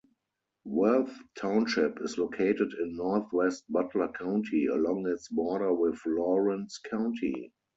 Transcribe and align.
Worth 0.65 1.15
Township 1.37 2.01
is 2.01 2.17
located 2.17 2.73
in 2.81 2.95
northwest 2.95 3.65
Butler 3.71 4.07
County, 4.11 4.65
along 4.65 5.05
its 5.07 5.27
border 5.27 5.75
with 5.75 5.99
Lawrence 6.07 6.79
County. 6.79 7.53